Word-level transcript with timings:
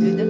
Dedim. 0.00 0.27